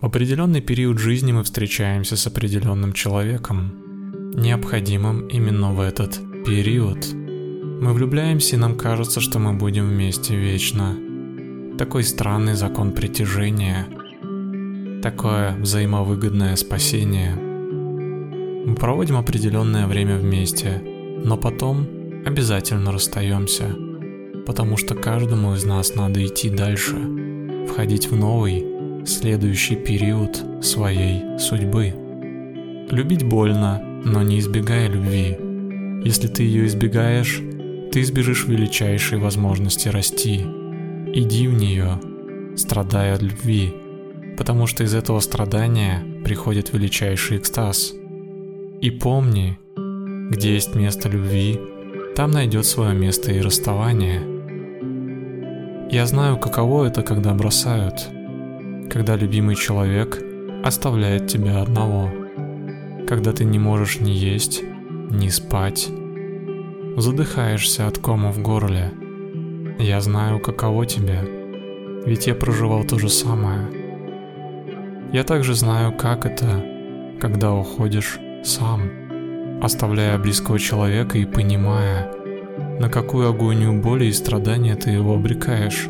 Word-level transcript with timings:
В 0.00 0.06
определенный 0.06 0.60
период 0.60 0.98
жизни 0.98 1.32
мы 1.32 1.42
встречаемся 1.42 2.16
с 2.16 2.24
определенным 2.28 2.92
человеком, 2.92 3.72
необходимым 4.32 5.26
именно 5.26 5.72
в 5.72 5.80
этот 5.80 6.20
период. 6.46 7.04
Мы 7.12 7.92
влюбляемся 7.92 8.54
и 8.54 8.60
нам 8.60 8.76
кажется, 8.76 9.20
что 9.20 9.40
мы 9.40 9.54
будем 9.54 9.88
вместе 9.88 10.36
вечно. 10.36 10.96
Такой 11.78 12.04
странный 12.04 12.54
закон 12.54 12.92
притяжения, 12.92 13.88
такое 15.02 15.56
взаимовыгодное 15.56 16.54
спасение. 16.54 17.34
Мы 17.34 18.76
проводим 18.76 19.16
определенное 19.16 19.88
время 19.88 20.16
вместе, 20.16 20.80
но 21.24 21.36
потом 21.36 21.88
обязательно 22.24 22.92
расстаемся, 22.92 23.74
потому 24.46 24.76
что 24.76 24.94
каждому 24.94 25.54
из 25.54 25.64
нас 25.64 25.96
надо 25.96 26.24
идти 26.24 26.50
дальше, 26.50 26.94
входить 27.68 28.08
в 28.12 28.14
новый, 28.14 28.77
следующий 29.08 29.74
период 29.74 30.44
своей 30.62 31.38
судьбы. 31.38 31.94
Любить 32.90 33.24
больно, 33.24 33.82
но 34.04 34.22
не 34.22 34.38
избегая 34.38 34.88
любви. 34.88 35.36
Если 36.04 36.28
ты 36.28 36.42
ее 36.42 36.66
избегаешь, 36.66 37.40
ты 37.90 38.02
избежишь 38.02 38.46
величайшей 38.46 39.18
возможности 39.18 39.88
расти. 39.88 40.44
Иди 41.14 41.48
в 41.48 41.54
нее, 41.54 41.98
страдая 42.56 43.14
от 43.14 43.22
любви, 43.22 43.74
потому 44.36 44.66
что 44.66 44.84
из 44.84 44.94
этого 44.94 45.20
страдания 45.20 46.04
приходит 46.24 46.72
величайший 46.72 47.38
экстаз. 47.38 47.94
И 48.80 48.90
помни, 48.90 49.58
где 50.30 50.52
есть 50.54 50.74
место 50.74 51.08
любви, 51.08 51.58
там 52.14 52.30
найдет 52.30 52.66
свое 52.66 52.94
место 52.94 53.32
и 53.32 53.40
расставание. 53.40 54.20
Я 55.90 56.06
знаю, 56.06 56.36
каково 56.36 56.84
это, 56.84 57.02
когда 57.02 57.32
бросают– 57.32 57.94
когда 58.90 59.16
любимый 59.16 59.54
человек 59.54 60.22
оставляет 60.64 61.26
тебя 61.26 61.60
одного, 61.60 62.10
когда 63.06 63.32
ты 63.32 63.44
не 63.44 63.58
можешь 63.58 64.00
ни 64.00 64.10
есть, 64.10 64.62
ни 65.10 65.28
спать, 65.28 65.88
задыхаешься 66.96 67.86
от 67.86 67.98
кома 67.98 68.32
в 68.32 68.40
горле. 68.40 68.92
Я 69.78 70.00
знаю, 70.00 70.40
каково 70.40 70.86
тебе, 70.86 71.20
ведь 72.04 72.26
я 72.26 72.34
проживал 72.34 72.84
то 72.84 72.98
же 72.98 73.08
самое. 73.08 73.68
Я 75.12 75.22
также 75.24 75.54
знаю, 75.54 75.92
как 75.92 76.26
это, 76.26 76.64
когда 77.20 77.52
уходишь 77.54 78.18
сам, 78.42 79.62
оставляя 79.62 80.18
близкого 80.18 80.58
человека 80.58 81.18
и 81.18 81.24
понимая, 81.24 82.12
на 82.80 82.88
какую 82.88 83.28
агонию 83.28 83.80
боли 83.80 84.06
и 84.06 84.12
страдания 84.12 84.76
ты 84.76 84.90
его 84.90 85.14
обрекаешь. 85.14 85.88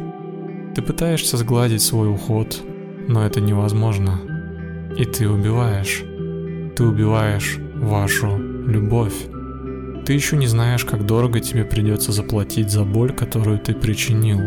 Ты 0.75 0.83
пытаешься 0.83 1.37
сгладить 1.37 1.83
свой 1.83 2.11
уход, 2.11 2.63
но 3.09 3.27
это 3.27 3.41
невозможно. 3.41 4.21
И 4.97 5.05
ты 5.05 5.29
убиваешь. 5.29 6.05
Ты 6.77 6.85
убиваешь 6.85 7.59
вашу 7.75 8.39
любовь. 8.39 9.27
Ты 10.05 10.13
еще 10.13 10.37
не 10.37 10.47
знаешь, 10.47 10.85
как 10.85 11.07
дорого 11.07 11.41
тебе 11.41 11.65
придется 11.65 12.13
заплатить 12.13 12.71
за 12.71 12.85
боль, 12.85 13.13
которую 13.13 13.59
ты 13.59 13.75
причинил. 13.75 14.39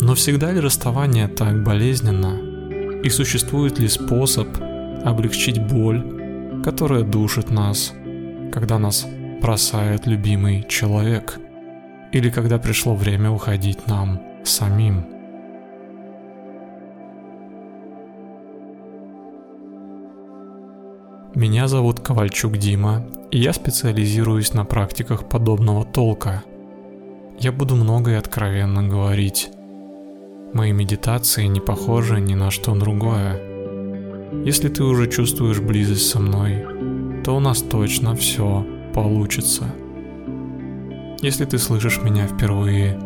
Но 0.00 0.14
всегда 0.14 0.52
ли 0.52 0.60
расставание 0.60 1.28
так 1.28 1.62
болезненно? 1.62 2.38
И 3.02 3.08
существует 3.08 3.78
ли 3.78 3.88
способ 3.88 4.48
облегчить 5.04 5.60
боль, 5.60 6.60
которая 6.64 7.02
душит 7.02 7.50
нас, 7.50 7.92
когда 8.52 8.78
нас 8.78 9.06
бросает 9.40 10.06
любимый 10.06 10.64
человек? 10.68 11.38
Или 12.12 12.30
когда 12.30 12.58
пришло 12.58 12.94
время 12.94 13.30
уходить 13.30 13.86
нам 13.86 14.20
самим? 14.44 15.11
Меня 21.34 21.66
зовут 21.66 22.00
Ковальчук 22.00 22.58
Дима, 22.58 23.06
и 23.30 23.38
я 23.38 23.54
специализируюсь 23.54 24.52
на 24.52 24.66
практиках 24.66 25.30
подобного 25.30 25.82
толка. 25.82 26.44
Я 27.40 27.52
буду 27.52 27.74
много 27.74 28.10
и 28.10 28.16
откровенно 28.16 28.86
говорить. 28.86 29.48
Мои 30.52 30.72
медитации 30.72 31.46
не 31.46 31.60
похожи 31.60 32.20
ни 32.20 32.34
на 32.34 32.50
что 32.50 32.74
другое. 32.74 33.40
Если 34.44 34.68
ты 34.68 34.84
уже 34.84 35.10
чувствуешь 35.10 35.60
близость 35.60 36.10
со 36.10 36.18
мной, 36.18 36.66
то 37.24 37.34
у 37.34 37.40
нас 37.40 37.62
точно 37.62 38.14
все 38.14 38.66
получится. 38.92 39.74
Если 41.22 41.46
ты 41.46 41.56
слышишь 41.56 42.02
меня 42.02 42.26
впервые, 42.26 43.00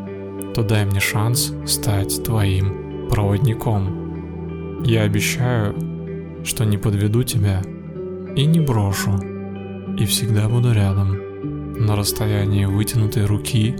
то 0.52 0.64
дай 0.64 0.84
мне 0.84 0.98
шанс 0.98 1.52
стать 1.64 2.24
твоим 2.24 3.08
проводником. 3.08 4.82
Я 4.82 5.02
обещаю, 5.02 5.76
что 6.44 6.64
не 6.64 6.76
подведу 6.76 7.22
тебя– 7.22 7.62
и 8.36 8.44
не 8.44 8.60
брошу, 8.60 9.18
и 9.98 10.04
всегда 10.04 10.48
буду 10.48 10.72
рядом, 10.72 11.18
на 11.86 11.96
расстоянии 11.96 12.66
вытянутой 12.66 13.24
руки 13.24 13.74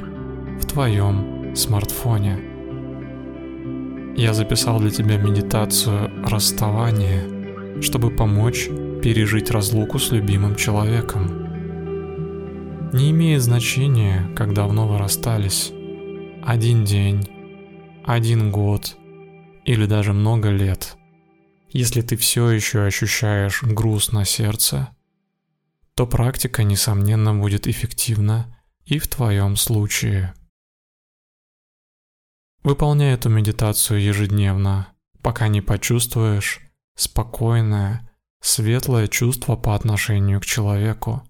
в 0.58 0.64
твоем 0.64 1.54
смартфоне. 1.54 2.40
Я 4.16 4.32
записал 4.32 4.80
для 4.80 4.90
тебя 4.90 5.18
медитацию 5.18 6.10
расставания, 6.24 7.82
чтобы 7.82 8.10
помочь 8.10 8.68
пережить 9.02 9.50
разлуку 9.50 9.98
с 9.98 10.10
любимым 10.10 10.56
человеком. 10.56 11.26
Не 12.94 13.10
имеет 13.10 13.42
значения, 13.42 14.30
как 14.34 14.54
давно 14.54 14.88
вы 14.88 14.96
расстались. 14.96 15.70
Один 16.42 16.84
день, 16.84 17.28
один 18.04 18.50
год 18.50 18.96
или 19.66 19.84
даже 19.84 20.14
много 20.14 20.48
лет– 20.48 20.96
если 21.76 22.00
ты 22.00 22.16
все 22.16 22.48
еще 22.48 22.84
ощущаешь 22.84 23.62
груз 23.62 24.10
на 24.10 24.24
сердце, 24.24 24.96
то 25.94 26.06
практика, 26.06 26.62
несомненно, 26.62 27.34
будет 27.34 27.66
эффективна 27.66 28.58
и 28.86 28.98
в 28.98 29.08
твоем 29.08 29.56
случае. 29.56 30.34
Выполняй 32.62 33.12
эту 33.12 33.28
медитацию 33.28 34.02
ежедневно, 34.02 34.88
пока 35.20 35.48
не 35.48 35.60
почувствуешь 35.60 36.60
спокойное, 36.94 38.10
светлое 38.40 39.06
чувство 39.06 39.54
по 39.56 39.74
отношению 39.74 40.40
к 40.40 40.46
человеку, 40.46 41.28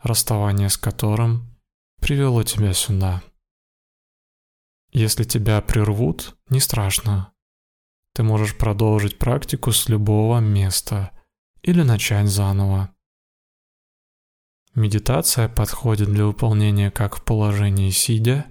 расставание 0.00 0.70
с 0.70 0.76
которым 0.76 1.56
привело 2.00 2.44
тебя 2.44 2.72
сюда. 2.72 3.22
Если 4.92 5.24
тебя 5.24 5.60
прервут, 5.60 6.36
не 6.50 6.60
страшно. 6.60 7.32
Ты 8.16 8.22
можешь 8.22 8.56
продолжить 8.56 9.18
практику 9.18 9.72
с 9.72 9.90
любого 9.90 10.38
места 10.38 11.10
или 11.60 11.82
начать 11.82 12.28
заново. 12.28 12.88
Медитация 14.74 15.50
подходит 15.50 16.08
для 16.08 16.24
выполнения 16.24 16.90
как 16.90 17.18
в 17.18 17.22
положении 17.22 17.90
сидя, 17.90 18.46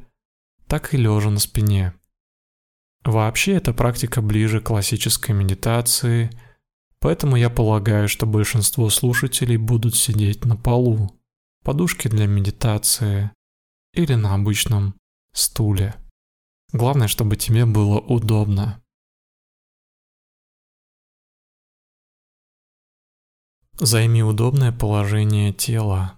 так 0.67 0.93
и 0.93 0.97
лежа 0.97 1.31
на 1.31 1.39
спине. 1.39 1.95
Вообще 3.03 3.53
эта 3.53 3.73
практика 3.73 4.21
ближе 4.21 4.61
к 4.61 4.67
классической 4.67 5.31
медитации, 5.31 6.29
поэтому 6.99 7.35
я 7.35 7.49
полагаю, 7.49 8.07
что 8.07 8.27
большинство 8.27 8.91
слушателей 8.91 9.57
будут 9.57 9.95
сидеть 9.95 10.45
на 10.45 10.55
полу, 10.55 11.19
подушке 11.63 12.07
для 12.07 12.27
медитации 12.27 13.31
или 13.95 14.13
на 14.13 14.35
обычном 14.35 14.93
стуле. 15.33 15.95
Главное, 16.71 17.07
чтобы 17.07 17.35
тебе 17.35 17.65
было 17.65 17.97
удобно. 17.97 18.84
Займи 23.77 24.23
удобное 24.23 24.71
положение 24.71 25.51
тела. 25.51 26.17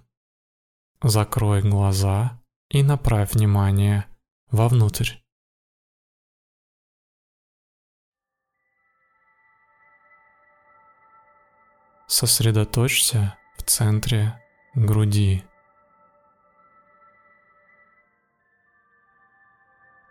Закрой 1.02 1.60
глаза 1.60 2.40
и 2.68 2.84
направь 2.84 3.32
внимание 3.32 4.06
вовнутрь. 4.52 5.14
Сосредоточься 12.06 13.36
в 13.56 13.64
центре 13.64 14.40
груди. 14.76 15.44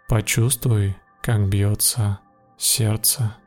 Почувствуй, 0.09 0.97
как 1.21 1.47
бьется 1.47 2.19
сердце. 2.57 3.37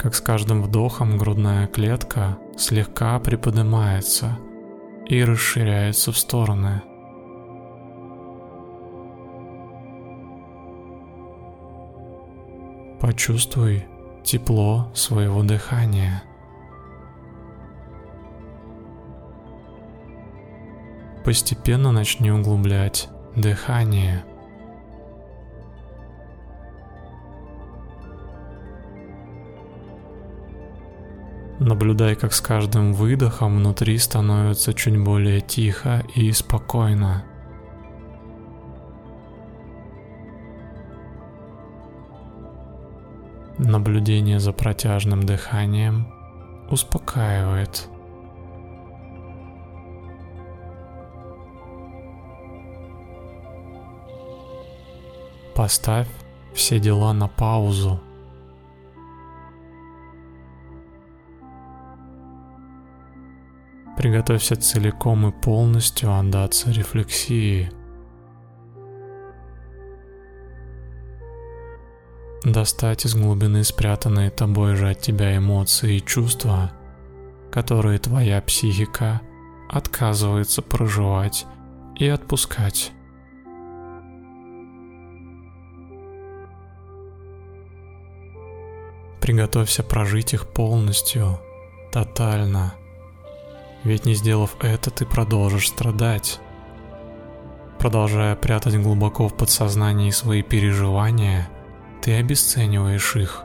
Как 0.00 0.14
с 0.14 0.22
каждым 0.22 0.62
вдохом 0.62 1.18
грудная 1.18 1.66
клетка 1.66 2.38
слегка 2.56 3.18
приподнимается 3.18 4.38
и 5.06 5.22
расширяется 5.22 6.10
в 6.10 6.16
стороны. 6.16 6.80
Почувствуй 12.98 13.84
тепло 14.24 14.90
своего 14.94 15.42
дыхания. 15.42 16.22
Постепенно 21.26 21.92
начни 21.92 22.32
углублять 22.32 23.10
дыхание. 23.36 24.24
Наблюдай, 31.70 32.16
как 32.16 32.32
с 32.32 32.40
каждым 32.40 32.92
выдохом 32.92 33.58
внутри 33.58 33.96
становится 33.96 34.74
чуть 34.74 34.98
более 34.98 35.40
тихо 35.40 36.02
и 36.16 36.32
спокойно. 36.32 37.22
Наблюдение 43.56 44.40
за 44.40 44.52
протяжным 44.52 45.22
дыханием 45.22 46.12
успокаивает. 46.70 47.88
Поставь 55.54 56.08
все 56.52 56.80
дела 56.80 57.12
на 57.12 57.28
паузу. 57.28 58.00
Приготовься 64.00 64.56
целиком 64.56 65.26
и 65.26 65.30
полностью 65.30 66.18
отдаться 66.18 66.70
рефлексии. 66.70 67.70
Достать 72.42 73.04
из 73.04 73.14
глубины 73.14 73.62
спрятанные 73.62 74.30
тобой 74.30 74.74
же 74.74 74.88
от 74.88 75.00
тебя 75.02 75.36
эмоции 75.36 75.96
и 75.96 76.02
чувства, 76.02 76.72
которые 77.52 77.98
твоя 77.98 78.40
психика 78.40 79.20
отказывается 79.68 80.62
проживать 80.62 81.44
и 81.98 82.08
отпускать. 82.08 82.92
Приготовься 89.20 89.82
прожить 89.82 90.32
их 90.32 90.50
полностью, 90.54 91.38
тотально. 91.92 92.79
Ведь 93.84 94.04
не 94.04 94.14
сделав 94.14 94.56
это, 94.60 94.90
ты 94.90 95.06
продолжишь 95.06 95.68
страдать. 95.68 96.40
Продолжая 97.78 98.36
прятать 98.36 98.76
глубоко 98.76 99.28
в 99.28 99.34
подсознании 99.34 100.10
свои 100.10 100.42
переживания, 100.42 101.48
ты 102.02 102.14
обесцениваешь 102.14 103.16
их. 103.16 103.44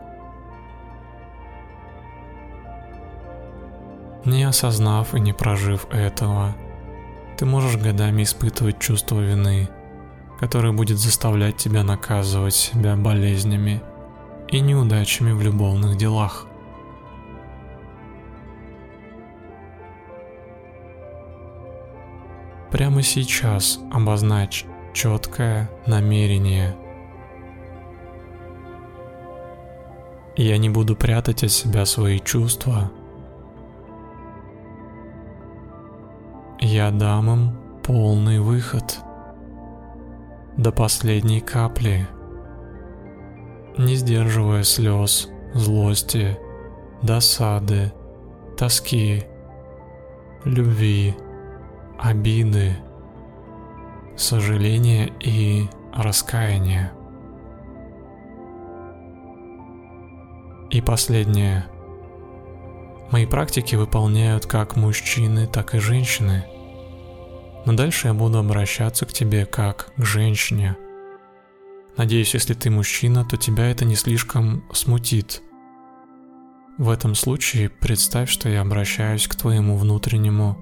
Не 4.25 4.43
осознав 4.43 5.13
и 5.13 5.19
не 5.19 5.33
прожив 5.33 5.87
этого, 5.91 6.55
ты 7.37 7.45
можешь 7.45 7.77
годами 7.77 8.23
испытывать 8.23 8.79
чувство 8.79 9.19
вины, 9.19 9.69
которое 10.39 10.73
будет 10.73 10.97
заставлять 10.97 11.57
тебя 11.57 11.83
наказывать 11.83 12.55
себя 12.55 12.95
болезнями– 12.95 13.81
и 14.49 14.59
неудачами 14.59 15.31
в 15.31 15.41
любовных 15.41 15.97
делах. 15.97 16.47
Прямо 22.71 23.01
сейчас 23.01 23.79
обозначь 23.91 24.65
четкое 24.93 25.69
намерение. 25.85 26.75
Я 30.35 30.57
не 30.57 30.69
буду 30.69 30.95
прятать 30.95 31.43
от 31.43 31.51
себя 31.51 31.85
свои 31.85 32.19
чувства. 32.19 32.91
Я 36.59 36.91
дам 36.91 37.29
им 37.29 37.57
полный 37.83 38.39
выход 38.39 38.99
до 40.57 40.71
последней 40.71 41.41
капли 41.41 42.07
не 43.77 43.95
сдерживая 43.95 44.63
слез, 44.63 45.29
злости, 45.53 46.37
досады, 47.01 47.91
тоски, 48.57 49.23
любви, 50.43 51.15
обиды, 51.99 52.77
сожаления 54.17 55.11
и 55.19 55.67
раскаяния. 55.93 56.91
И 60.71 60.81
последнее. 60.81 61.65
Мои 63.11 63.25
практики 63.25 63.75
выполняют 63.75 64.45
как 64.45 64.75
мужчины, 64.75 65.47
так 65.47 65.75
и 65.75 65.79
женщины. 65.79 66.45
Но 67.65 67.73
дальше 67.73 68.07
я 68.07 68.13
буду 68.13 68.39
обращаться 68.39 69.05
к 69.05 69.13
тебе 69.13 69.45
как 69.45 69.91
к 69.95 70.03
женщине– 70.03 70.75
Надеюсь, 71.97 72.33
если 72.33 72.53
ты 72.53 72.69
мужчина, 72.69 73.23
то 73.23 73.37
тебя 73.37 73.69
это 73.71 73.85
не 73.85 73.95
слишком 73.95 74.65
смутит. 74.73 75.41
В 76.77 76.89
этом 76.89 77.15
случае 77.15 77.69
представь, 77.69 78.29
что 78.29 78.49
я 78.49 78.61
обращаюсь 78.61 79.27
к 79.27 79.35
твоему 79.35 79.77
внутреннему 79.77 80.57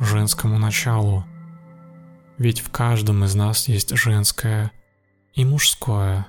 женскому 0.00 0.58
началу. 0.58 1.24
Ведь 2.38 2.60
в 2.60 2.70
каждом 2.70 3.24
из 3.24 3.34
нас 3.34 3.68
есть 3.68 3.96
женское 3.96 4.72
и 5.34 5.44
мужское. 5.44 6.26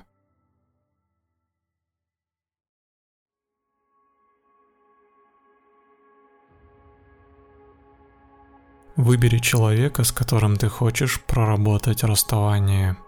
Выбери 8.96 9.38
человека, 9.38 10.04
с 10.04 10.12
которым 10.12 10.56
ты 10.56 10.68
хочешь 10.68 11.20
проработать 11.20 12.02
расставание– 12.02 12.96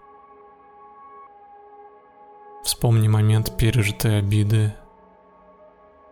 Вспомни 2.69 3.07
момент 3.07 3.57
пережитой 3.57 4.19
обиды. 4.19 4.73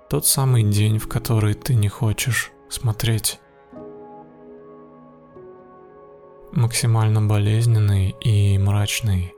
Тот 0.09 0.25
самый 0.25 0.63
день, 0.63 0.97
в 0.97 1.07
который 1.07 1.53
ты 1.53 1.75
не 1.75 1.87
хочешь 1.87 2.51
смотреть. 2.67 3.39
Максимально 6.51 7.21
болезненный 7.21 8.15
и 8.21 8.57
мрачный. 8.57 9.33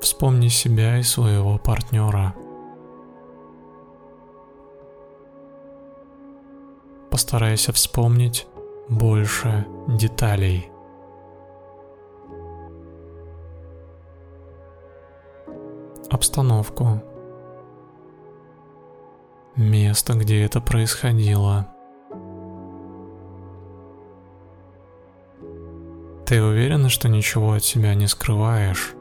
Вспомни 0.00 0.48
себя 0.48 0.98
и 0.98 1.02
своего 1.02 1.58
партнера. 1.58 2.34
Постарайся 7.10 7.72
вспомнить 7.72 8.46
больше 8.88 9.66
деталей. 9.88 10.70
обстановку, 16.14 17.02
место, 19.56 20.14
где 20.14 20.42
это 20.44 20.60
происходило. 20.60 21.73
Ты 26.34 26.42
уверена, 26.42 26.88
что 26.88 27.08
ничего 27.08 27.52
от 27.52 27.62
себя 27.62 27.94
не 27.94 28.08
скрываешь? 28.08 28.94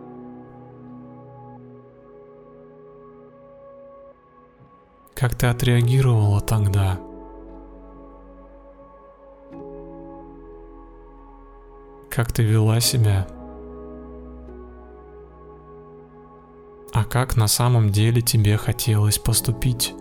Как 5.15 5.33
ты 5.33 5.47
отреагировала 5.47 6.41
тогда? 6.41 6.99
Как 12.11 12.31
ты 12.31 12.43
вела 12.43 12.79
себя? 12.79 13.25
а 16.95 17.03
как 17.03 17.35
на 17.35 17.47
самом 17.47 17.89
деле 17.89 18.21
тебе 18.21 18.55
хотелось 18.55 19.17
поступить. 19.17 19.95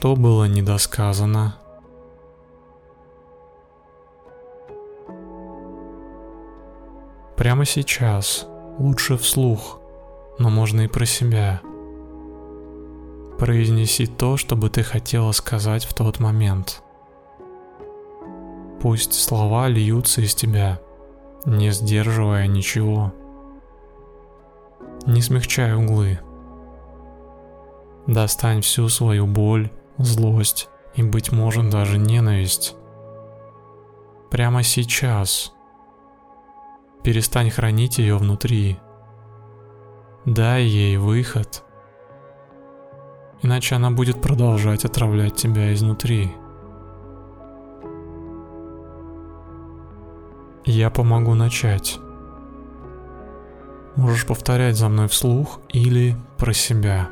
Что 0.00 0.16
было 0.16 0.44
недосказано? 0.44 1.56
Прямо 7.36 7.66
сейчас, 7.66 8.46
лучше 8.78 9.18
вслух, 9.18 9.78
но 10.38 10.48
можно 10.48 10.80
и 10.80 10.88
про 10.88 11.04
себя. 11.04 11.60
Произнеси 13.38 14.06
то, 14.06 14.38
что 14.38 14.56
бы 14.56 14.70
ты 14.70 14.82
хотела 14.82 15.32
сказать 15.32 15.84
в 15.84 15.92
тот 15.92 16.18
момент– 16.18 16.82
Пусть 18.80 19.12
слова 19.12 19.68
льются 19.68 20.22
из 20.22 20.34
тебя, 20.34 20.80
не 21.44 21.70
сдерживая 21.70 22.46
ничего. 22.46 23.12
Не 25.04 25.20
смягчай 25.20 25.74
углы. 25.74 26.18
Достань 28.06 28.62
всю 28.62 28.88
свою 28.88 29.26
боль, 29.26 29.70
злость 30.04 30.68
и, 30.94 31.02
быть 31.02 31.32
может, 31.32 31.70
даже 31.70 31.98
ненависть. 31.98 32.76
Прямо 34.30 34.62
сейчас. 34.62 35.52
Перестань 37.02 37.50
хранить 37.50 37.98
ее 37.98 38.16
внутри. 38.16 38.78
Дай 40.24 40.64
ей 40.64 40.96
выход. 40.98 41.64
Иначе 43.42 43.74
она 43.74 43.90
будет 43.90 44.20
продолжать 44.20 44.84
отравлять 44.84 45.34
тебя 45.34 45.72
изнутри. 45.72 46.34
Я 50.66 50.90
помогу 50.90 51.34
начать. 51.34 51.98
Можешь 53.96 54.26
повторять 54.26 54.76
за 54.76 54.88
мной 54.88 55.08
вслух 55.08 55.58
или 55.70 56.16
про 56.36 56.52
себя. 56.52 57.10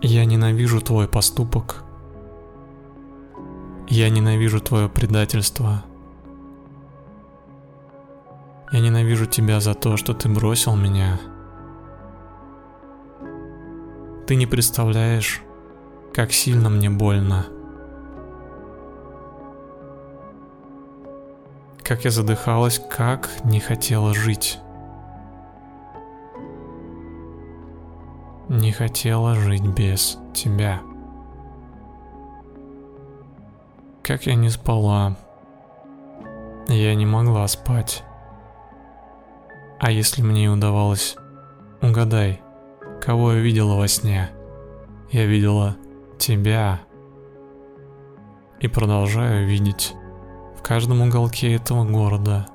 Я 0.00 0.24
ненавижу 0.24 0.80
твой 0.80 1.08
поступок. 1.08 1.82
Я 3.88 4.10
ненавижу 4.10 4.60
твое 4.60 4.88
предательство. 4.88 5.82
Я 8.70 8.78
ненавижу 8.78 9.26
тебя 9.26 9.58
за 9.58 9.74
то, 9.74 9.96
что 9.96 10.14
ты 10.14 10.28
бросил 10.28 10.76
меня. 10.76 11.18
Ты 14.28 14.36
не 14.36 14.46
представляешь, 14.46 15.42
как 16.14 16.32
сильно 16.32 16.68
мне 16.68 16.90
больно. 16.90 17.46
Как 21.82 22.04
я 22.04 22.12
задыхалась, 22.12 22.80
как 22.90 23.30
не 23.44 23.58
хотела 23.58 24.14
жить. 24.14 24.60
Не 28.48 28.72
хотела 28.72 29.34
жить 29.34 29.66
без 29.66 30.18
тебя. 30.32 30.80
Как 34.02 34.24
я 34.24 34.36
не 34.36 34.48
спала. 34.48 35.18
Я 36.66 36.94
не 36.94 37.04
могла 37.04 37.46
спать. 37.46 38.02
А 39.78 39.90
если 39.90 40.22
мне 40.22 40.48
удавалось, 40.48 41.16
угадай, 41.82 42.40
кого 43.02 43.34
я 43.34 43.40
видела 43.40 43.74
во 43.74 43.86
сне? 43.86 44.30
Я 45.10 45.26
видела 45.26 45.76
тебя. 46.18 46.80
И 48.60 48.68
продолжаю 48.68 49.46
видеть 49.46 49.94
в 50.56 50.62
каждом 50.62 51.02
уголке 51.02 51.54
этого 51.54 51.84
города. 51.84 52.48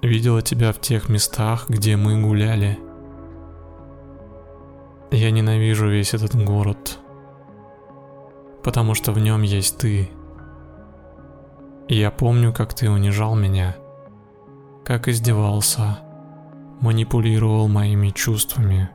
Видела 0.00 0.40
тебя 0.40 0.72
в 0.72 0.80
тех 0.80 1.10
местах, 1.10 1.68
где 1.68 1.96
мы 1.96 2.18
гуляли. 2.22 2.78
Я 5.14 5.30
ненавижу 5.30 5.88
весь 5.88 6.12
этот 6.12 6.34
город, 6.34 6.98
потому 8.62 8.94
что 8.94 9.12
в 9.12 9.18
нем 9.18 9.42
есть 9.42 9.78
ты. 9.78 10.10
я 11.88 12.10
помню, 12.10 12.52
как 12.52 12.74
ты 12.74 12.90
унижал 12.90 13.34
меня– 13.34 13.76
как 14.84 15.08
издевался, 15.08 15.98
манипулировал 16.80 17.68
моими 17.68 18.10
чувствами, 18.10 18.90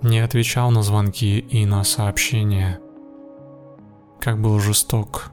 не 0.00 0.20
отвечал 0.20 0.70
на 0.70 0.82
звонки 0.82 1.40
и 1.40 1.66
на 1.66 1.82
сообщения, 1.82 2.78
как 4.20 4.40
был 4.40 4.60
жесток. 4.60 5.32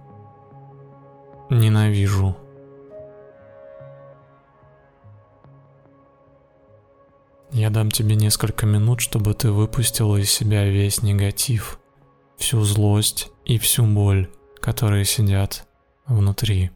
Ненавижу. 1.49 2.35
Я 7.67 7.71
дам 7.71 7.91
тебе 7.91 8.15
несколько 8.15 8.65
минут, 8.65 9.01
чтобы 9.01 9.33
ты 9.33 9.51
выпустила 9.51 10.15
из 10.15 10.31
себя 10.31 10.63
весь 10.63 11.03
негатив, 11.03 11.81
всю 12.37 12.61
злость 12.61 13.29
и 13.43 13.57
всю 13.57 13.83
боль, 13.83 14.29
которые 14.61 15.03
сидят 15.03 15.67
внутри. 16.05 16.71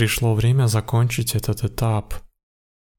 Пришло 0.00 0.34
время 0.34 0.66
закончить 0.66 1.34
этот 1.34 1.62
этап. 1.62 2.14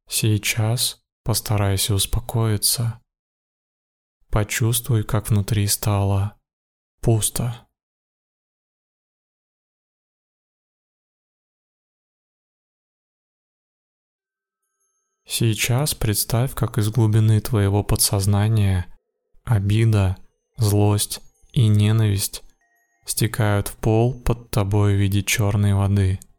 Сейчас 0.08 1.04
постарайся 1.24 1.96
успокоиться. 1.96 3.02
Почувствуй, 4.30 5.04
как 5.04 5.32
внутри 5.32 5.66
стало 5.66 6.40
пусто. 7.02 7.68
Сейчас 15.26 15.96
представь, 15.96 16.54
как 16.54 16.78
из 16.78 16.92
глубины 16.92 17.42
твоего 17.42 17.84
подсознания 17.84 18.96
обида, 19.44 20.18
злость 20.56 21.20
и 21.52 21.68
ненависть 21.68 22.44
стекают 23.08 23.70
в 23.70 23.78
пол 23.78 24.22
под 24.22 24.52
тобой 24.52 24.94
в 24.94 25.00
виде 25.00 25.24
черной 25.24 25.74
воды– 25.74 26.20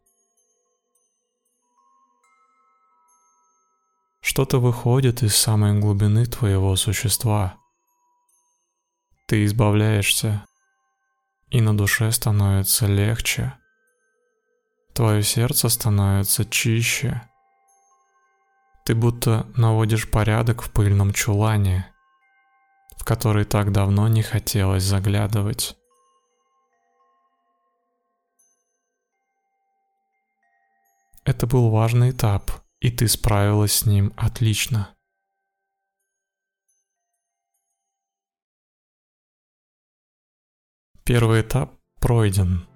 Что-то 4.23 4.59
выходит 4.59 5.21
из 5.21 5.35
самой 5.35 5.77
глубины 5.77 6.25
твоего 6.25 6.77
существа. 6.77 7.57
Ты 9.27 9.43
избавляешься, 9.43 10.45
и 11.49 11.59
на 11.59 11.75
душе 11.75 12.09
становится 12.13 12.87
легче. 12.87 13.53
Твое 14.93 15.23
сердце 15.23 15.67
становится 15.67 16.45
чище. 16.45 17.21
Ты 18.85 18.95
будто 18.95 19.45
наводишь 19.57 20.09
порядок 20.09 20.61
в 20.61 20.71
пыльном 20.71 21.11
чулане, 21.11 21.93
в 22.97 23.03
который 23.03 23.43
так 23.43 23.73
давно 23.73 24.07
не 24.07 24.23
хотелось 24.23 24.83
заглядывать. 24.83 25.75
Это 31.25 31.45
был 31.45 31.69
важный 31.71 32.11
этап, 32.11 32.62
и 32.83 32.91
ты 32.91 33.07
справилась 33.07 33.75
с 33.75 33.85
ним 33.85 34.11
отлично. 34.17 34.93
Первый 41.05 41.41
этап 41.41 41.79
пройден. 42.01 42.67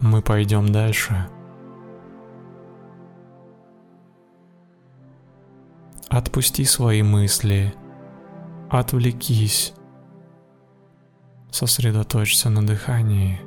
Мы 0.00 0.20
пойдем 0.20 0.72
дальше. 0.72 1.30
Отпусти 6.08 6.64
свои 6.64 7.02
мысли, 7.04 7.72
отвлекись, 8.68 9.74
сосредоточься 11.52 12.50
на 12.50 12.66
дыхании. 12.66 13.40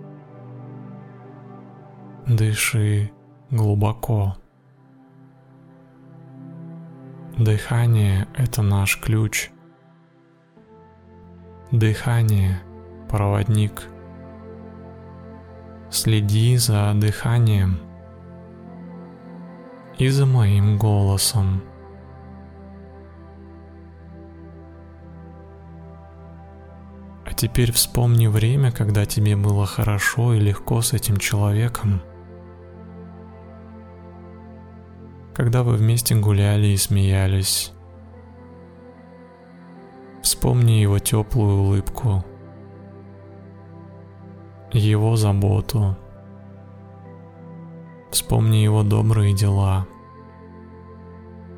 Дыши 2.25 3.11
глубоко. 3.49 4.37
Дыхание– 7.37 8.27
это 8.37 8.61
наш 8.61 9.01
ключ. 9.01 9.49
Дыхание– 11.71 12.61
проводник. 13.09 13.87
Следи 15.89 16.55
за 16.57 16.93
дыханием 16.93 17.79
и 19.97 20.09
за 20.09 20.27
моим 20.27 20.77
голосом. 20.77 21.63
А 27.25 27.33
теперь 27.33 27.71
вспомни 27.71 28.27
время, 28.27 28.71
когда 28.71 29.07
тебе 29.07 29.35
было 29.35 29.65
хорошо 29.65 30.35
и 30.35 30.39
легко 30.39 30.83
с 30.83 30.93
этим 30.93 31.17
человеком– 31.17 32.03
когда 35.43 35.62
вы 35.62 35.73
вместе 35.73 36.15
гуляли 36.15 36.67
и 36.67 36.77
смеялись. 36.77 37.73
Вспомни 40.21 40.71
его 40.79 41.00
теплую 41.00 41.63
улыбку, 41.63 42.23
его 44.71 45.17
заботу. 45.17 45.97
Вспомни 48.09 48.55
его 48.55 48.83
добрые 48.83 49.35
дела, 49.35 49.85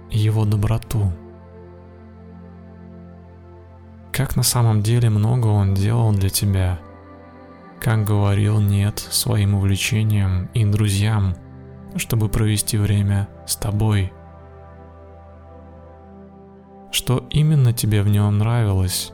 его 0.09 0.45
доброту. 0.45 1.11
Как 4.11 4.35
на 4.35 4.41
самом 4.41 4.81
деле 4.81 5.11
много 5.11 5.45
он 5.45 5.75
делал 5.75 6.11
для 6.11 6.29
тебя, 6.29 6.79
как 7.79 8.03
говорил 8.03 8.59
«нет» 8.59 8.97
своим 8.97 9.53
увлечениям 9.53 10.49
и 10.55 10.65
друзьям– 10.65 11.35
чтобы 11.95 12.29
провести 12.29 12.77
время 12.77 13.27
с 13.45 13.55
тобой. 13.55 14.11
Что 16.91 17.25
именно 17.29 17.73
тебе 17.73 18.01
в 18.01 18.07
нем 18.07 18.37
нравилось? 18.37 19.11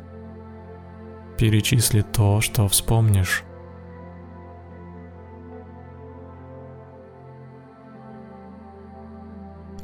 Перечисли 1.37 2.01
то, 2.01 2.41
что 2.41 2.67
вспомнишь. 2.67 3.43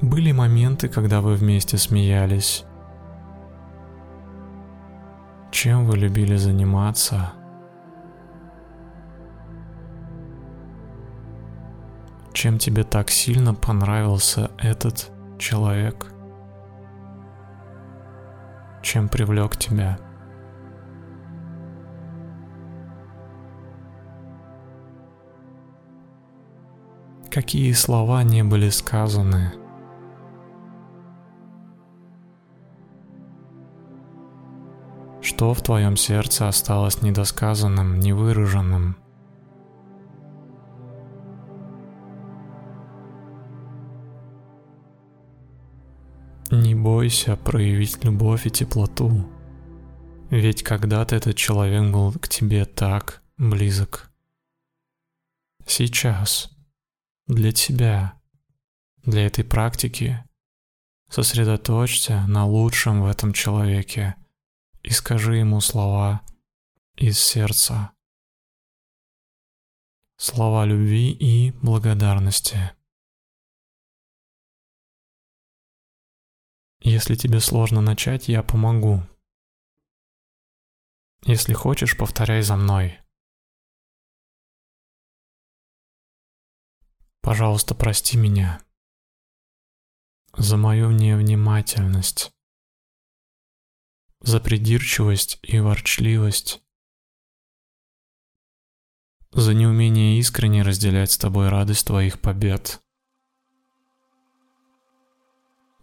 Были 0.01 0.32
моменты, 0.32 0.89
когда 0.89 1.22
вы 1.22 1.34
вместе 1.34 1.77
смеялись. 1.77 2.66
Чем 5.50 5.86
вы 5.86 5.98
любили 5.98 6.36
заниматься? 6.36 7.34
Чем 12.38 12.60
тебе 12.60 12.84
так 12.84 13.10
сильно 13.10 13.56
понравился 13.56 14.51
этот 14.60 15.10
человек? 15.39 16.13
Чем 18.83 19.09
привлек 19.09 19.57
тебя? 19.57 19.98
Какие 27.31 27.72
слова 27.72 28.22
не 28.22 28.44
были 28.44 28.70
сказаны? 28.70 29.53
Что 35.22 35.55
в 35.55 35.64
твоем 35.64 35.98
сердце 35.98 36.48
осталось 36.48 37.01
недосказанным, 37.01 38.00
невыраженным? 38.00 39.06
Не 46.50 46.75
бойся 46.75 47.36
проявить 47.36 48.05
любовь 48.05 48.48
и 48.48 48.50
теплоту, 48.50 49.29
ведь 50.29 50.64
когда-то 50.64 51.16
этот 51.16 51.36
человек 51.36 51.92
был 51.92 52.14
к 52.14 52.29
тебе 52.29 52.64
так 52.64 53.22
близок. 53.38 54.10
Сейчас 55.66 56.50
для 57.27 57.51
тебя, 57.51 58.14
для 59.03 59.25
этой 59.25 59.44
практики 59.44 60.24
сосредоточься 61.10 62.25
на 62.27 62.46
лучшем 62.46 63.01
в 63.01 63.07
этом 63.07 63.33
человеке 63.33 64.16
и 64.83 64.92
скажи 64.92 65.36
ему 65.36 65.60
слова 65.60 66.22
из 66.96 67.20
сердца. 67.20 67.92
Слова 70.18 70.66
любви 70.66 71.12
и 71.12 71.51
благодарности. 71.62 72.76
Если 76.79 77.16
тебе 77.16 77.40
сложно 77.40 77.81
начать, 77.81 78.27
я 78.27 78.44
помогу. 78.44 79.01
Если 81.24 81.53
хочешь, 81.53 81.98
повторяй 81.98 82.42
за 82.42 82.55
мной. 82.55 83.00
Пожалуйста, 87.22 87.75
прости 87.75 88.18
меня 88.18 88.61
за 90.37 90.55
мою 90.55 90.92
невнимательность, 90.92 92.31
за 94.22 94.40
придирчивость 94.40 95.40
и 95.42 95.59
ворчливость, 95.59 96.61
за 99.31 99.53
неумение 99.53 100.20
искренне 100.20 100.61
разделять 100.61 101.11
с 101.11 101.18
тобой 101.18 101.50
радость 101.50 101.87
твоих 101.87 102.22
побед. 102.22 102.81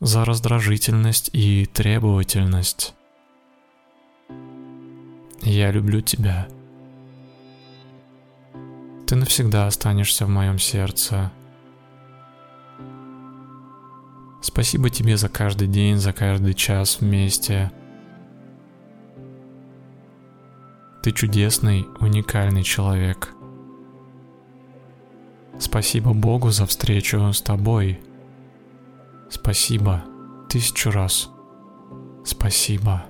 За 0.00 0.24
раздражительность 0.24 1.30
и 1.32 1.66
требовательность. 1.66 2.94
Я 5.42 5.70
люблю 5.70 6.00
тебя. 6.00 6.48
Ты 9.06 9.16
навсегда 9.16 9.66
останешься 9.66 10.26
в 10.26 10.30
моем 10.30 10.58
сердце. 10.58 11.30
Спасибо 14.42 14.90
тебе 14.90 15.16
за 15.16 15.28
каждый 15.28 15.68
день, 15.68 15.98
за 15.98 16.12
каждый 16.12 16.54
час 16.54 17.00
вместе. 17.00 17.70
Ты 21.02 21.12
чудесный, 21.12 21.86
уникальный 22.00 22.62
человек. 22.62 23.34
Спасибо 25.58 26.12
Богу 26.14 26.50
за 26.50 26.66
встречу 26.66 27.32
с 27.32 27.40
тобой. 27.42 28.00
Спасибо. 29.34 30.04
Тысячу 30.48 30.92
раз. 30.92 31.28
Спасибо. 32.24 33.04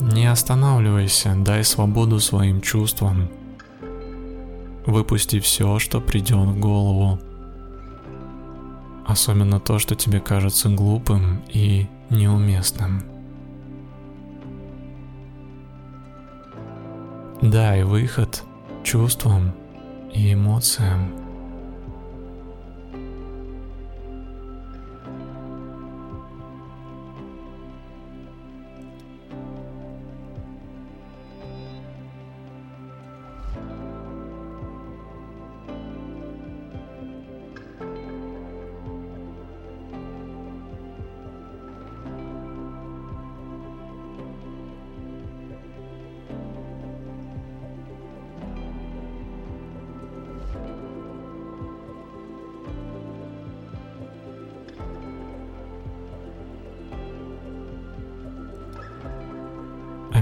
Не 0.00 0.26
останавливайся, 0.26 1.34
дай 1.36 1.64
свободу 1.64 2.18
своим 2.18 2.62
чувствам. 2.62 3.28
Выпусти 4.86 5.38
все, 5.38 5.78
что 5.78 6.00
придет 6.00 6.48
в 6.48 6.58
голову. 6.58 7.20
Особенно 9.06 9.60
то, 9.60 9.78
что 9.78 9.94
тебе 9.94 10.18
кажется 10.18 10.70
глупым 10.70 11.42
и 11.52 11.86
неуместным. 12.08 13.04
Дай 17.42 17.84
выход 17.84 18.42
чувствам 18.82 19.52
и 20.14 20.32
эмоциям. 20.32 21.23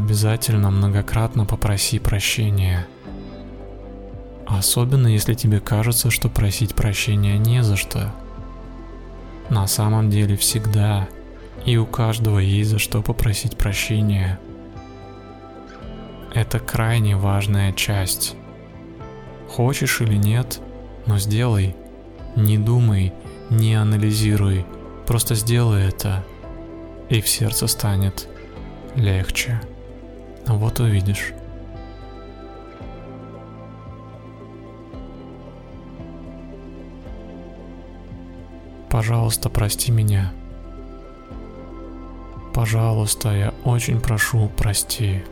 Обязательно 0.02 0.68
многократно 0.70 1.46
попроси 1.46 2.00
прощения. 2.00 2.88
Особенно 4.48 5.06
если 5.06 5.34
тебе 5.34 5.60
кажется, 5.60 6.10
что 6.10 6.28
просить 6.28 6.74
прощения 6.74 7.38
не 7.38 7.62
за 7.62 7.76
что. 7.76 8.12
На 9.48 9.68
самом 9.68 10.10
деле 10.10 10.36
всегда 10.36 11.08
и 11.64 11.76
у 11.76 11.86
каждого 11.86 12.40
есть 12.40 12.70
за 12.70 12.78
что 12.80 13.00
попросить 13.00 13.56
прощения. 13.56 14.40
Это 16.34 16.58
крайне 16.58 17.16
важная 17.16 17.72
часть. 17.72 18.34
Хочешь 19.48 20.00
или 20.00 20.16
нет, 20.16 20.60
но 21.06 21.18
сделай. 21.18 21.76
Не 22.34 22.58
думай, 22.58 23.12
не 23.50 23.74
анализируй, 23.74 24.64
просто 25.06 25.36
сделай 25.36 25.86
это, 25.86 26.24
и 27.08 27.20
в 27.20 27.28
сердце 27.28 27.68
станет 27.68 28.26
легче. 28.96 29.60
Вот 30.46 30.80
увидишь. 30.80 31.32
Пожалуйста, 38.90 39.48
прости 39.48 39.90
меня. 39.90 40.32
Пожалуйста, 42.52 43.30
я 43.30 43.54
очень 43.64 44.00
прошу, 44.00 44.50
прости. 44.56 45.22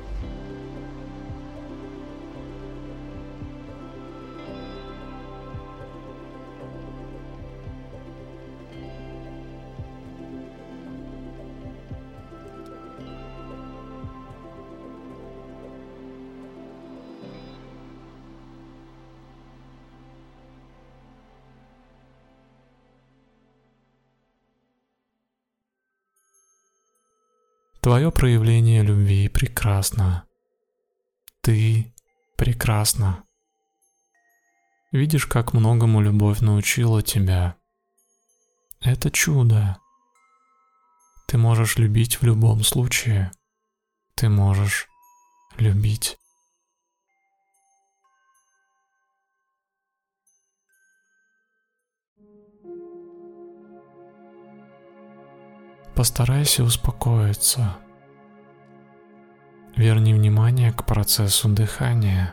Твое 27.90 28.12
проявление 28.12 28.84
любви 28.84 29.28
прекрасно. 29.28 30.24
Ты 31.40 31.92
прекрасна. 32.36 33.24
Видишь, 34.92 35.26
как 35.26 35.54
многому 35.54 36.00
любовь 36.00 36.38
научила 36.38 37.02
тебя. 37.02 37.56
Это 38.80 39.10
чудо. 39.10 39.78
Ты 41.26 41.36
можешь 41.36 41.78
любить 41.78 42.20
в 42.20 42.22
любом 42.22 42.62
случае. 42.62 43.32
Ты 44.14 44.28
можешь 44.28 44.86
любить. 45.58 46.16
Постарайся 56.00 56.64
успокоиться. 56.64 57.76
Верни 59.76 60.14
внимание 60.14 60.72
к 60.72 60.86
процессу 60.86 61.50
дыхания. 61.50 62.32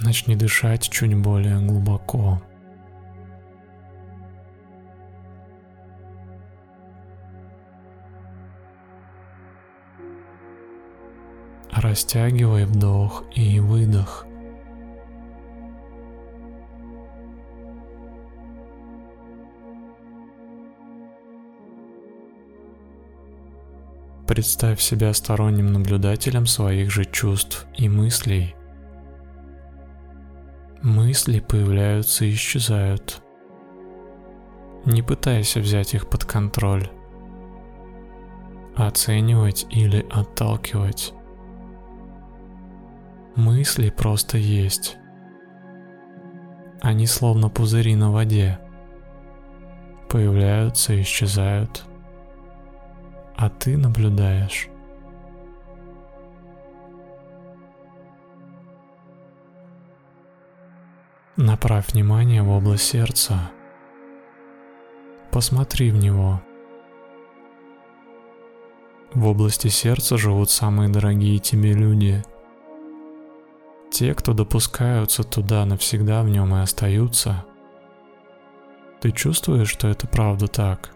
Начни 0.00 0.36
дышать 0.36 0.90
чуть 0.90 1.16
более 1.16 1.60
глубоко. 1.60 2.42
Растягивай 11.72 12.66
вдох 12.66 13.24
и 13.34 13.60
выдох. 13.60 14.26
Представь 24.34 24.80
себя 24.80 25.14
сторонним 25.14 25.72
наблюдателем 25.72 26.46
своих 26.46 26.90
же 26.90 27.04
чувств 27.04 27.68
и 27.78 27.88
мыслей. 27.88 28.56
Мысли 30.82 31.38
появляются 31.38 32.24
и 32.24 32.32
исчезают. 32.32 33.22
Не 34.86 35.02
пытайся 35.02 35.60
взять 35.60 35.94
их 35.94 36.10
под 36.10 36.24
контроль, 36.24 36.90
оценивать 38.74 39.68
или 39.70 40.04
отталкивать. 40.10 41.14
Мысли 43.36 43.90
просто 43.90 44.36
есть. 44.36 44.96
Они 46.80 47.06
словно 47.06 47.50
пузыри 47.50 47.94
на 47.94 48.10
воде. 48.10 48.58
Появляются 50.08 50.92
и 50.92 51.02
исчезают 51.02 51.86
а 53.36 53.50
ты 53.50 53.76
наблюдаешь. 53.76 54.68
Направь 61.36 61.92
внимание 61.92 62.42
в 62.42 62.50
область 62.50 62.84
сердца. 62.84 63.50
Посмотри 65.32 65.90
в 65.90 65.96
него. 65.96 66.40
В 69.14 69.26
области 69.26 69.66
сердца 69.68 70.16
живут 70.16 70.50
самые 70.50 70.88
дорогие 70.88 71.38
тебе 71.40 71.72
люди. 71.72 72.22
Те, 73.90 74.14
кто 74.14 74.32
допускаются 74.32 75.24
туда 75.24 75.64
навсегда 75.64 76.22
в 76.22 76.28
нем 76.28 76.54
и 76.54 76.60
остаются. 76.60 77.44
Ты 79.00 79.10
чувствуешь, 79.10 79.68
что 79.68 79.88
это 79.88 80.06
правда 80.06 80.46
так? 80.46 80.94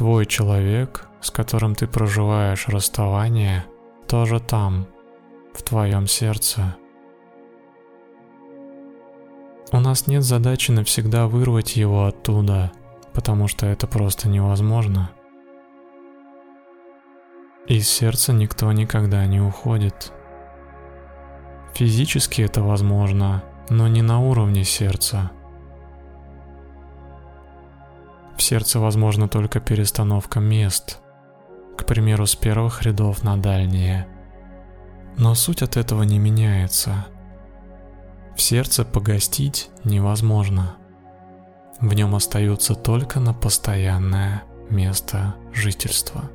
Твой 0.00 0.24
человек, 0.24 1.06
с 1.20 1.30
которым 1.30 1.74
ты 1.74 1.86
проживаешь 1.86 2.68
расставание, 2.68 3.66
тоже 4.08 4.40
там, 4.40 4.86
в 5.52 5.62
твоем 5.62 6.06
сердце. 6.06 6.74
У 9.70 9.78
нас 9.78 10.06
нет 10.06 10.22
задачи 10.22 10.70
навсегда 10.70 11.26
вырвать 11.26 11.76
его 11.76 12.06
оттуда, 12.06 12.72
потому 13.12 13.46
что 13.46 13.66
это 13.66 13.86
просто 13.86 14.30
невозможно. 14.30 15.10
Из 17.66 17.86
сердца 17.86 18.32
никто 18.32 18.72
никогда 18.72 19.26
не 19.26 19.42
уходит. 19.42 20.14
Физически 21.74 22.40
это 22.40 22.62
возможно, 22.62 23.44
но 23.68 23.86
не 23.86 24.00
на 24.00 24.18
уровне 24.18 24.64
сердца. 24.64 25.30
В 28.40 28.42
сердце 28.42 28.80
возможна 28.80 29.28
только 29.28 29.60
перестановка 29.60 30.40
мест, 30.40 30.98
к 31.76 31.84
примеру, 31.84 32.24
с 32.24 32.34
первых 32.34 32.80
рядов 32.84 33.22
на 33.22 33.36
дальние. 33.36 34.08
Но 35.18 35.34
суть 35.34 35.60
от 35.60 35.76
этого 35.76 36.04
не 36.04 36.18
меняется. 36.18 37.04
В 38.34 38.40
сердце 38.40 38.86
погостить 38.86 39.68
невозможно. 39.84 40.76
В 41.82 41.92
нем 41.92 42.14
остаются 42.14 42.74
только 42.74 43.20
на 43.20 43.34
постоянное 43.34 44.44
место 44.70 45.34
жительства. 45.52 46.30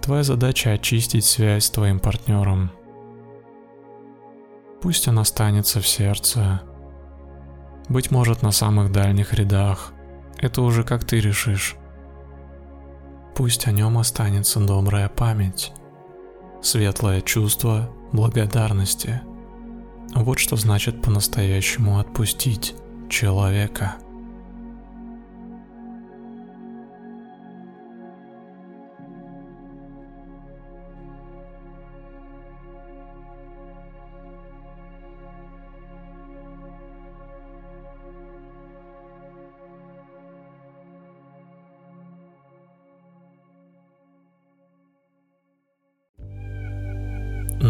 Твоя 0.00 0.22
задача 0.22 0.70
очистить 0.70 1.24
связь 1.24 1.64
с 1.64 1.70
твоим 1.70 1.98
партнером. 1.98 2.70
Пусть 4.80 5.08
он 5.08 5.18
останется 5.18 5.80
в 5.80 5.88
сердце, 5.88 6.62
быть 7.90 8.10
может, 8.10 8.40
на 8.42 8.52
самых 8.52 8.92
дальних 8.92 9.34
рядах. 9.34 9.92
Это 10.38 10.62
уже 10.62 10.84
как 10.84 11.04
ты 11.04 11.20
решишь. 11.20 11.76
Пусть 13.34 13.66
о 13.66 13.72
нем 13.72 13.98
останется 13.98 14.60
добрая 14.60 15.08
память, 15.08 15.72
светлое 16.62 17.20
чувство 17.20 17.90
благодарности. 18.12 19.20
Вот 20.14 20.38
что 20.38 20.56
значит 20.56 21.02
по-настоящему 21.02 21.98
отпустить 21.98 22.74
человека. 23.08 23.96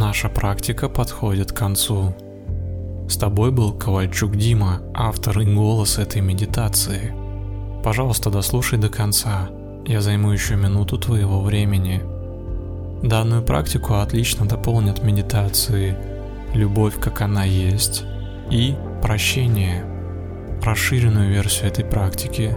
Наша 0.00 0.30
практика 0.30 0.88
подходит 0.88 1.52
к 1.52 1.56
концу. 1.56 2.14
С 3.06 3.18
тобой 3.18 3.50
был 3.50 3.74
Ковальчук 3.74 4.34
Дима, 4.34 4.80
автор 4.94 5.40
и 5.40 5.44
голос 5.44 5.98
этой 5.98 6.22
медитации. 6.22 7.12
Пожалуйста, 7.84 8.30
дослушай 8.30 8.78
до 8.78 8.88
конца. 8.88 9.50
Я 9.84 10.00
займу 10.00 10.30
еще 10.30 10.56
минуту 10.56 10.96
твоего 10.96 11.42
времени. 11.42 12.00
Данную 13.02 13.42
практику 13.42 13.96
отлично 13.96 14.46
дополнят 14.46 15.02
медитации 15.02 15.94
«Любовь, 16.54 16.98
как 16.98 17.20
она 17.20 17.44
есть» 17.44 18.04
и 18.50 18.76
«Прощение». 19.02 19.84
Расширенную 20.62 21.28
версию 21.28 21.68
этой 21.68 21.84
практики 21.84 22.56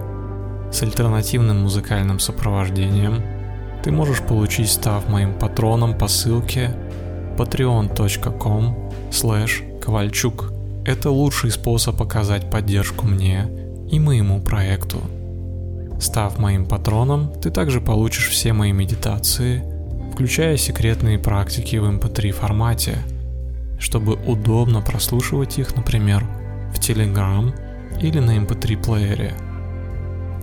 с 0.72 0.82
альтернативным 0.82 1.64
музыкальным 1.64 2.20
сопровождением 2.20 3.22
ты 3.84 3.92
можешь 3.92 4.22
получить, 4.22 4.72
став 4.72 5.10
моим 5.10 5.38
патроном 5.38 5.98
по 5.98 6.08
ссылке 6.08 6.74
patreon.com 7.38 8.92
ковальчук. 9.82 10.54
Это 10.86 11.10
лучший 11.10 11.52
способ 11.52 12.02
оказать 12.02 12.50
поддержку 12.50 13.06
мне 13.06 13.50
и 13.92 14.00
моему 14.00 14.42
проекту. 14.42 15.02
Став 16.00 16.40
моим 16.40 16.66
патроном, 16.66 17.32
ты 17.42 17.52
также 17.52 17.80
получишь 17.80 18.30
все 18.30 18.54
мои 18.54 18.72
медитации, 18.72 19.64
включая 20.14 20.58
секретные 20.58 21.20
практики 21.20 21.78
в 21.78 21.86
MP3 21.86 22.30
эм 22.30 22.34
формате, 22.34 22.98
чтобы 23.80 24.14
удобно 24.14 24.82
прослушивать 24.82 25.58
их, 25.60 25.76
например, 25.76 26.26
в 26.74 26.80
Telegram 26.80 27.54
или 28.02 28.20
на 28.20 28.38
MP3 28.38 28.74
эм 28.74 28.82
плеере. 28.82 29.34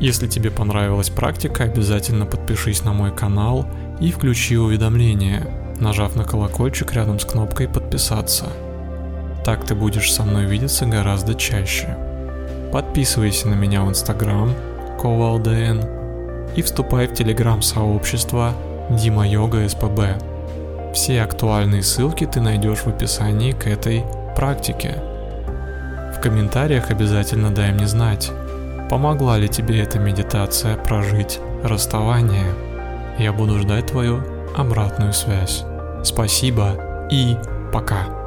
Если 0.00 0.26
тебе 0.26 0.50
понравилась 0.50 1.10
практика, 1.10 1.64
обязательно 1.64 2.24
подпишись 2.24 2.84
на 2.84 2.94
мой 2.94 3.14
канал 3.14 3.66
и 4.00 4.10
включи 4.10 4.56
уведомления, 4.56 5.69
нажав 5.80 6.16
на 6.16 6.24
колокольчик 6.24 6.92
рядом 6.92 7.18
с 7.18 7.24
кнопкой 7.24 7.68
«Подписаться». 7.68 8.46
Так 9.44 9.64
ты 9.64 9.74
будешь 9.74 10.12
со 10.12 10.22
мной 10.22 10.44
видеться 10.44 10.86
гораздо 10.86 11.34
чаще. 11.34 11.96
Подписывайся 12.72 13.48
на 13.48 13.54
меня 13.54 13.82
в 13.82 13.88
Инстаграм, 13.88 14.54
ковалдн, 15.00 15.80
и 16.54 16.62
вступай 16.62 17.06
в 17.06 17.14
телеграм-сообщество 17.14 18.52
Дима 18.90 19.26
Йога 19.26 19.68
СПБ. 19.68 20.18
Все 20.94 21.22
актуальные 21.22 21.82
ссылки 21.82 22.26
ты 22.26 22.40
найдешь 22.40 22.80
в 22.80 22.88
описании 22.88 23.52
к 23.52 23.66
этой 23.66 24.04
практике. 24.36 24.96
В 26.16 26.20
комментариях 26.20 26.90
обязательно 26.90 27.50
дай 27.50 27.72
мне 27.72 27.86
знать, 27.86 28.30
помогла 28.90 29.38
ли 29.38 29.48
тебе 29.48 29.80
эта 29.80 29.98
медитация 29.98 30.76
прожить 30.76 31.38
расставание. 31.62 32.52
Я 33.18 33.32
буду 33.32 33.58
ждать 33.58 33.86
твою 33.86 34.22
обратную 34.56 35.12
связь. 35.12 35.64
Спасибо 36.02 37.08
и 37.10 37.36
пока. 37.72 38.19